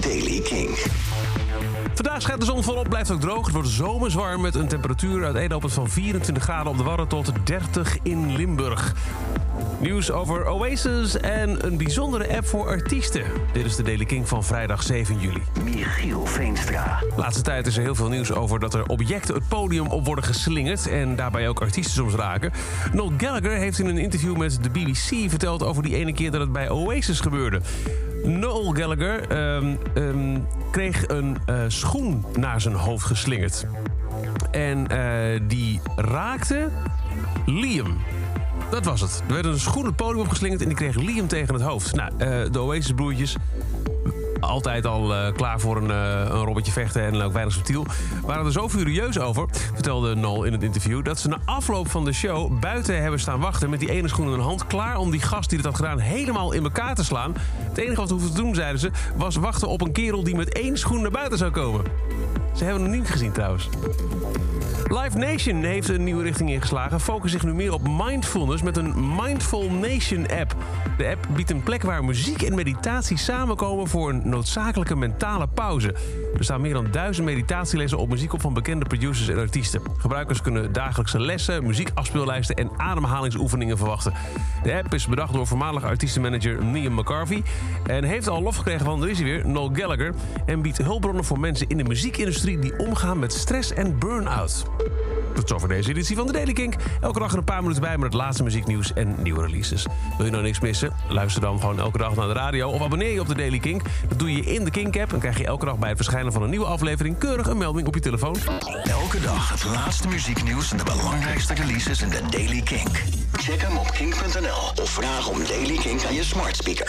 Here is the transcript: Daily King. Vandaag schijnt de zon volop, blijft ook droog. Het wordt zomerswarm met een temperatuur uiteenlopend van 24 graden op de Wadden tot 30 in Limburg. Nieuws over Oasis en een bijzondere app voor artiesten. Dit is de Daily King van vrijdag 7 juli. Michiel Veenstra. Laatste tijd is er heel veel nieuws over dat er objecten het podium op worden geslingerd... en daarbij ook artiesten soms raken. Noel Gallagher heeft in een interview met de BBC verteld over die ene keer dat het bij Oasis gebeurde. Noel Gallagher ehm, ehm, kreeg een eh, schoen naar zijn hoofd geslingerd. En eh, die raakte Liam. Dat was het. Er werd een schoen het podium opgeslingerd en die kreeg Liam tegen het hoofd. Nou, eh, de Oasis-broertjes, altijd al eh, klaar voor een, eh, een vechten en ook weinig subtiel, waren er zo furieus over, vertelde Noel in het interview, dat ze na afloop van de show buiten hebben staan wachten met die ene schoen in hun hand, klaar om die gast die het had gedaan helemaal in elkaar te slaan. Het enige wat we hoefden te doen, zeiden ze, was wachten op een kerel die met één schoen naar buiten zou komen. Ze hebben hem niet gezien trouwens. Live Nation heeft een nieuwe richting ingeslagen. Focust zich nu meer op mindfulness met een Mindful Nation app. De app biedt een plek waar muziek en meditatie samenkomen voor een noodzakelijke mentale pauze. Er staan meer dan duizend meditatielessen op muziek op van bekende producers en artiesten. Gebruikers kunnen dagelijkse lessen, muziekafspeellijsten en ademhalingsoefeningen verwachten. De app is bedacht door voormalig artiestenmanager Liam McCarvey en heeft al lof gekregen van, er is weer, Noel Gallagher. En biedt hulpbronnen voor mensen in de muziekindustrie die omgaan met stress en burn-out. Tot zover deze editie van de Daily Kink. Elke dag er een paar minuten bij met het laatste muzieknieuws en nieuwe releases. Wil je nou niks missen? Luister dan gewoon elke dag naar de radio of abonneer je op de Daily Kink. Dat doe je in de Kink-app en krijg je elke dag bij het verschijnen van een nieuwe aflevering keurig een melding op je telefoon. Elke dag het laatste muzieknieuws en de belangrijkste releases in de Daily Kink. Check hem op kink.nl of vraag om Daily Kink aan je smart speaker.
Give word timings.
Daily 0.00 0.40
King. 0.40 0.78
Vandaag 1.94 2.22
schijnt 2.22 2.40
de 2.40 2.46
zon 2.46 2.62
volop, 2.62 2.88
blijft 2.88 3.10
ook 3.10 3.20
droog. 3.20 3.44
Het 3.44 3.54
wordt 3.54 3.68
zomerswarm 3.68 4.40
met 4.40 4.54
een 4.54 4.68
temperatuur 4.68 5.24
uiteenlopend 5.24 5.72
van 5.72 5.88
24 5.88 6.42
graden 6.42 6.72
op 6.72 6.78
de 6.78 6.84
Wadden 6.84 7.08
tot 7.08 7.32
30 7.44 7.96
in 8.02 8.36
Limburg. 8.36 8.94
Nieuws 9.80 10.10
over 10.10 10.46
Oasis 10.46 11.16
en 11.16 11.66
een 11.66 11.76
bijzondere 11.76 12.36
app 12.36 12.46
voor 12.46 12.66
artiesten. 12.66 13.22
Dit 13.52 13.64
is 13.64 13.76
de 13.76 13.82
Daily 13.82 14.04
King 14.04 14.28
van 14.28 14.44
vrijdag 14.44 14.82
7 14.82 15.18
juli. 15.18 15.42
Michiel 15.64 16.26
Veenstra. 16.26 17.02
Laatste 17.16 17.42
tijd 17.42 17.66
is 17.66 17.76
er 17.76 17.82
heel 17.82 17.94
veel 17.94 18.08
nieuws 18.08 18.32
over 18.32 18.60
dat 18.60 18.74
er 18.74 18.86
objecten 18.86 19.34
het 19.34 19.48
podium 19.48 19.86
op 19.86 20.06
worden 20.06 20.24
geslingerd... 20.24 20.88
en 20.88 21.16
daarbij 21.16 21.48
ook 21.48 21.60
artiesten 21.60 21.94
soms 21.94 22.14
raken. 22.14 22.52
Noel 22.92 23.12
Gallagher 23.16 23.56
heeft 23.56 23.78
in 23.78 23.86
een 23.86 23.98
interview 23.98 24.36
met 24.36 24.58
de 24.62 24.70
BBC 24.70 25.30
verteld 25.30 25.62
over 25.62 25.82
die 25.82 25.96
ene 25.96 26.12
keer 26.12 26.30
dat 26.30 26.40
het 26.40 26.52
bij 26.52 26.70
Oasis 26.70 27.20
gebeurde. 27.20 27.60
Noel 28.24 28.72
Gallagher 28.72 29.28
ehm, 29.28 29.76
ehm, 29.94 30.38
kreeg 30.70 31.08
een 31.08 31.36
eh, 31.46 31.56
schoen 31.68 32.24
naar 32.38 32.60
zijn 32.60 32.74
hoofd 32.74 33.06
geslingerd. 33.06 33.66
En 34.50 34.86
eh, 34.88 35.40
die 35.48 35.80
raakte 35.96 36.68
Liam. 37.46 37.96
Dat 38.70 38.84
was 38.84 39.00
het. 39.00 39.22
Er 39.26 39.34
werd 39.34 39.44
een 39.44 39.60
schoen 39.60 39.84
het 39.86 39.96
podium 39.96 40.20
opgeslingerd 40.20 40.60
en 40.62 40.68
die 40.68 40.76
kreeg 40.76 40.94
Liam 40.94 41.28
tegen 41.28 41.54
het 41.54 41.62
hoofd. 41.62 41.94
Nou, 41.94 42.12
eh, 42.18 42.52
de 42.52 42.60
Oasis-broertjes, 42.60 43.36
altijd 44.40 44.86
al 44.86 45.14
eh, 45.14 45.32
klaar 45.32 45.60
voor 45.60 45.76
een, 45.76 45.90
eh, 45.90 46.54
een 46.64 46.64
vechten 46.64 47.02
en 47.02 47.22
ook 47.22 47.32
weinig 47.32 47.54
subtiel, 47.54 47.86
waren 48.24 48.46
er 48.46 48.52
zo 48.52 48.68
furieus 48.68 49.18
over, 49.18 49.46
vertelde 49.74 50.14
Noel 50.14 50.44
in 50.44 50.52
het 50.52 50.62
interview, 50.62 51.04
dat 51.04 51.18
ze 51.18 51.28
na 51.28 51.38
afloop 51.44 51.90
van 51.90 52.04
de 52.04 52.12
show 52.12 52.60
buiten 52.60 53.02
hebben 53.02 53.20
staan 53.20 53.40
wachten 53.40 53.70
met 53.70 53.80
die 53.80 53.90
ene 53.90 54.08
schoen 54.08 54.26
in 54.26 54.32
hun 54.32 54.40
hand, 54.40 54.66
klaar 54.66 54.96
om 54.96 55.10
die 55.10 55.20
gast 55.20 55.48
die 55.48 55.58
het 55.58 55.66
had 55.66 55.76
gedaan 55.76 55.98
helemaal 55.98 56.52
in 56.52 56.62
elkaar 56.62 56.94
te 56.94 57.04
slaan. 57.04 57.34
Het 57.68 57.78
enige 57.78 58.00
wat 58.00 58.08
we 58.08 58.14
hoefden 58.14 58.34
te 58.34 58.42
doen, 58.42 58.54
zeiden 58.54 58.80
ze, 58.80 58.90
was 59.16 59.36
wachten 59.36 59.68
op 59.68 59.80
een 59.80 59.92
kerel 59.92 60.24
die 60.24 60.36
met 60.36 60.52
één 60.52 60.78
schoen 60.78 61.00
naar 61.00 61.10
buiten 61.10 61.38
zou 61.38 61.50
komen. 61.50 61.84
Ze 62.54 62.64
hebben 62.64 62.82
hem 62.82 62.90
niet 62.90 63.08
gezien 63.08 63.32
trouwens. 63.32 63.68
Live 64.84 65.18
Nation 65.18 65.62
heeft 65.62 65.88
een 65.88 66.04
nieuwe 66.04 66.22
richting 66.22 66.50
ingeslagen. 66.50 67.00
Focust 67.00 67.32
zich 67.32 67.44
nu 67.44 67.54
meer 67.54 67.72
op 67.72 67.88
mindfulness 67.88 68.62
met 68.62 68.76
een 68.76 68.94
Mindful 69.16 69.70
Nation 69.70 70.26
app. 70.40 70.56
De 70.96 71.08
app 71.08 71.26
biedt 71.34 71.50
een 71.50 71.62
plek 71.62 71.82
waar 71.82 72.04
muziek 72.04 72.42
en 72.42 72.54
meditatie 72.54 73.16
samenkomen 73.16 73.88
voor 73.88 74.08
een 74.08 74.27
noodzakelijke 74.28 74.96
mentale 74.96 75.46
pauze. 75.46 75.94
Er 76.36 76.44
staan 76.44 76.60
meer 76.60 76.72
dan 76.72 76.86
duizend 76.90 77.26
meditatielessen 77.26 77.98
op 77.98 78.08
muziek 78.08 78.32
op 78.32 78.40
van 78.40 78.54
bekende 78.54 78.84
producers 78.84 79.28
en 79.28 79.38
artiesten. 79.38 79.82
Gebruikers 79.98 80.42
kunnen 80.42 80.72
dagelijkse 80.72 81.20
lessen, 81.20 81.66
muziekafspeellijsten 81.66 82.56
en 82.56 82.70
ademhalingsoefeningen 82.76 83.76
verwachten. 83.76 84.12
De 84.62 84.74
app 84.74 84.94
is 84.94 85.06
bedacht 85.06 85.32
door 85.32 85.46
voormalig 85.46 85.84
artiestenmanager 85.84 86.64
Liam 86.64 86.94
McCarvey 86.94 87.42
en 87.86 88.04
heeft 88.04 88.28
al 88.28 88.42
lof 88.42 88.56
gekregen 88.56 88.84
van, 88.84 89.02
er 89.02 89.08
is 89.08 89.20
weer, 89.20 89.46
Noel 89.46 89.70
Gallagher. 89.72 90.14
En 90.46 90.62
biedt 90.62 90.78
hulpbronnen 90.78 91.24
voor 91.24 91.40
mensen 91.40 91.68
in 91.68 91.76
de 91.76 91.84
muziekindustrie 91.84 92.58
die 92.58 92.78
omgaan 92.78 93.18
met 93.18 93.32
stress 93.32 93.72
en 93.72 93.98
burn-out. 93.98 94.66
Tot 95.38 95.48
zover 95.48 95.68
deze 95.68 95.90
editie 95.90 96.16
van 96.16 96.26
de 96.26 96.32
Daily 96.32 96.52
Kink. 96.52 96.74
Elke 97.00 97.18
dag 97.18 97.32
er 97.32 97.38
een 97.38 97.44
paar 97.44 97.60
minuten 97.60 97.82
bij 97.82 97.96
met 97.96 98.12
het 98.12 98.14
laatste 98.14 98.42
muzieknieuws 98.42 98.92
en 98.92 99.14
nieuwe 99.22 99.46
releases. 99.46 99.86
Wil 100.16 100.26
je 100.26 100.32
nou 100.32 100.42
niks 100.42 100.60
missen? 100.60 100.92
Luister 101.08 101.40
dan 101.40 101.60
gewoon 101.60 101.78
elke 101.78 101.98
dag 101.98 102.14
naar 102.14 102.26
de 102.26 102.32
radio 102.32 102.68
of 102.68 102.82
abonneer 102.82 103.12
je 103.12 103.20
op 103.20 103.28
de 103.28 103.34
Daily 103.34 103.58
Kink. 103.58 103.82
Dat 104.08 104.18
doe 104.18 104.32
je 104.32 104.42
in 104.42 104.64
de 104.64 104.70
Kink-app 104.70 105.12
en 105.12 105.18
krijg 105.18 105.38
je 105.38 105.46
elke 105.46 105.64
dag 105.64 105.78
bij 105.78 105.88
het 105.88 105.96
verschijnen 105.96 106.32
van 106.32 106.42
een 106.42 106.50
nieuwe 106.50 106.66
aflevering 106.66 107.18
keurig 107.18 107.46
een 107.46 107.58
melding 107.58 107.86
op 107.86 107.94
je 107.94 108.00
telefoon. 108.00 108.36
Elke 108.84 109.20
dag 109.20 109.50
het 109.50 109.64
laatste 109.64 110.08
muzieknieuws 110.08 110.70
en 110.70 110.76
de 110.76 110.84
belangrijkste 110.84 111.54
releases 111.54 112.02
in 112.02 112.08
de 112.08 112.20
Daily 112.30 112.62
Kink. 112.62 113.02
Check 113.32 113.62
hem 113.62 113.76
op 113.76 113.90
kink.nl 113.90 114.82
of 114.82 114.90
vraag 114.90 115.28
om 115.28 115.38
Daily 115.44 115.76
Kink 115.76 116.04
aan 116.04 116.14
je 116.14 116.24
smart 116.24 116.56
speaker. 116.56 116.86